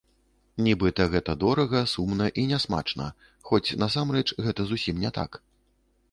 Нібыта 0.67 1.03
гэта 1.15 1.33
дорага, 1.43 1.81
сумна 1.91 2.29
і 2.43 2.45
нясмачна, 2.51 3.05
хоць 3.49 3.75
насамрэч 3.83 4.25
гэта 4.47 4.61
зусім 4.71 4.95
не 5.05 5.11
так. 5.19 5.39